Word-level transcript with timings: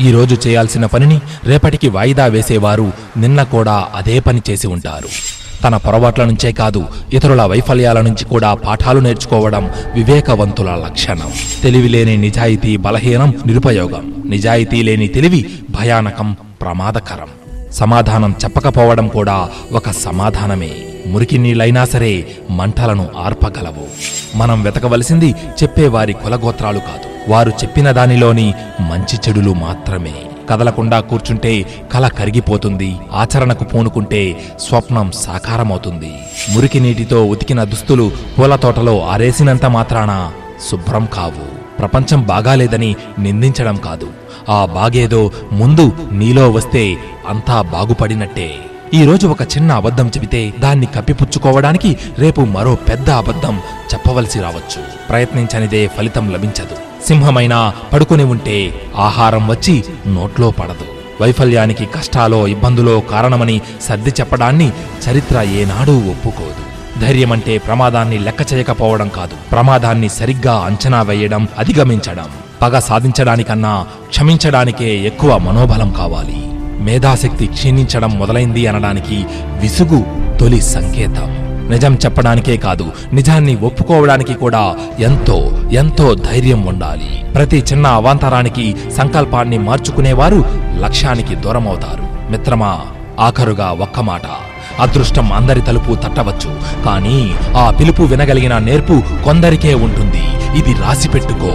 ఈ 0.00 0.10
రోజు 0.10 0.36
చేయాల్సిన 0.46 0.86
పనిని 0.86 1.20
రేపటికి 1.44 1.88
వాయిదా 1.88 2.26
వేసేవారు 2.26 2.92
నిన్న 3.16 3.42
కూడా 3.42 3.88
అదే 3.94 4.20
పని 4.20 4.42
చేసి 4.50 4.66
ఉంటారు. 4.66 5.08
తన 5.64 5.76
పొరపాట్ల 5.76 6.24
నుంచే 6.24 6.52
కాదు 6.52 6.86
ఇతరుల 7.12 7.42
వైఫల్యాల 7.42 8.00
నుంచి 8.00 8.24
కూడా 8.24 8.54
పాఠాలు 8.54 9.00
నేర్చుకోవడం 9.00 9.70
వివేకవంతుల 9.94 10.70
లక్షణం. 10.70 11.32
తెలివి 11.62 11.88
లేని 11.88 12.16
నిజాయితీ 12.16 12.76
బలహీనం 12.76 13.34
నిరుపయోగం. 13.46 14.22
నిజాయితీ 14.26 14.82
లేని 14.82 15.08
తెలివి 15.08 15.50
భయానకం 15.70 16.36
ప్రమాదకరం. 16.60 17.28
సమాధానం 17.72 18.34
చెప్పకపోవడం 18.44 19.08
కూడా 19.08 19.48
ఒక 19.72 19.90
సమాధానమే. 19.90 20.70
మురికి 21.06 21.38
నీళ్ళైనా 21.38 21.84
సరే 21.84 22.26
మంటలను 22.50 23.08
ఆర్పగలవు. 23.18 23.86
మనం 24.36 24.62
వెతకవలసింది 24.62 25.30
చెప్పేవారి 25.62 26.12
కులగోత్రాలు 26.12 26.78
కాదు. 26.78 27.09
వారు 27.30 27.50
చెప్పిన 27.50 27.90
దానిలోని 27.90 28.54
మంచి 28.80 29.18
చెడులు 29.28 29.54
మాత్రమే. 29.54 30.12
కదలకుండా 30.50 31.00
కూర్చుంటే 31.00 31.66
కల 31.92 32.08
కరిగిపోతుంది. 32.08 32.96
ఆచరణకు 33.12 33.64
పూనుకుంటే 33.64 34.52
స్వప్నం 34.60 35.12
సాకారమవుతుంది. 35.12 36.12
మురికి 36.50 36.80
నీటితో 36.80 37.24
ఉతికిన 37.24 37.64
దుస్తులు 37.64 38.12
పూల 38.38 38.56
తోటలో 38.56 39.06
ఆరేసినంత 39.06 39.64
మాత్రాన 39.64 40.32
శుభ్రం 40.70 41.06
కావు. 41.06 41.60
ప్రపంచం 41.78 42.22
బాగాలేదని 42.22 42.96
నిందించడం 43.18 43.76
కాదు. 43.76 44.08
ఆ 44.48 44.64
బాగేదో 44.64 45.30
ముందు 45.52 45.92
నీలో 46.12 46.50
వస్తే 46.50 46.96
అంతా 47.28 47.62
బాగుపడినట్టే. 47.62 48.50
ఈ 48.94 49.04
రోజు 49.04 49.26
ఒక 49.26 49.42
చిన్న 49.42 49.72
అబద్ధం 49.72 50.08
చెబితే 50.08 50.52
దాన్ని 50.58 50.86
కప్పిపుచ్చుకోవడానికి 50.86 51.96
రేపు 52.18 52.40
మరో 52.40 52.74
పెద్ద 52.74 53.10
అబద్ధం 53.10 53.60
చెప్పవలసి 53.94 54.40
రావచ్చు. 54.40 54.82
ప్రయత్నించనిదే 55.08 55.86
ఫలితం 55.86 56.32
లభించదు. 56.32 56.89
సింహమైనా 57.06 57.74
పడుకుని 57.92 58.24
ఉంటే 58.24 58.74
ఆహారం 58.96 59.48
వచ్చి 59.48 59.84
నోట్లో 60.06 60.50
పడదు. 60.50 60.84
వైఫల్యానికి 61.22 61.84
కష్టాలో 61.84 62.46
ఇబ్బందులో 62.46 63.00
కారణమని 63.00 63.60
సర్ది 63.82 64.10
చెప్పడాన్ని 64.10 64.72
చరిత్ర 65.10 65.40
ఏనాడూ 65.40 65.96
ఒప్పుకోదు. 65.96 66.70
ధైర్యమంటే 67.00 67.58
ప్రమాదాన్ని 67.58 68.18
లెక్క 68.18 68.52
చేయకపోవడం 68.52 69.08
కాదు. 69.08 69.34
ప్రమాదాన్ని 69.52 70.08
సరిగ్గా 70.08 70.54
అంచనా 70.54 71.02
వేయడం 71.02 71.48
అధిగమించడం. 71.58 72.28
పగ 72.62 72.78
సాధించడానికన్నా 72.78 73.86
క్షమించడానికే 74.08 74.98
ఎక్కువ 74.98 75.38
మనోబలం 75.38 75.90
కావాలి. 75.90 76.36
మేధాశక్తి 76.82 77.46
క్షీణించడం 77.46 78.18
మొదలైంది 78.18 78.66
అనడానికి 78.66 79.24
విసుగు 79.60 80.04
తొలి 80.40 80.62
సంకేతం. 80.62 81.49
నిజం 81.70 81.94
చెప్పడానికే 81.94 82.56
కాదు 82.56 82.92
నిజాన్ని 83.12 83.56
ఒప్పుకోవడానికి 83.56 84.34
కూడా 84.34 84.62
ఎంతో 84.98 85.36
ఎంతో 85.72 86.14
ధైర్యం 86.14 86.66
ఉండాలి. 86.66 87.24
ప్రతి 87.34 87.58
చిన్న 87.72 87.86
అవాంతరానికి 87.86 88.76
సంకల్పాన్ని 88.96 89.58
మార్చుకునేవారు 89.58 90.44
లక్ష్యానికి 90.78 91.34
దూరమవుతారు. 91.34 92.32
మిత్రమా 92.32 92.72
ఆఖరుగా 93.20 93.70
ఒక్క 93.70 94.00
మాట. 94.00 94.26
అదృష్టం 94.80 95.32
అందరి 95.32 95.60
తలుపు 95.60 95.94
తట్టవచ్చు 95.94 96.50
కానీ 96.84 97.34
ఆ 97.56 97.70
పిలుపు 97.70 98.02
వినగలిగిన 98.02 98.58
నేర్పు 98.58 99.02
కొందరికే 99.24 99.74
ఉంటుంది. 99.74 100.24
ఇది 100.58 100.72
రాసిపెట్టుకో. 100.72 101.52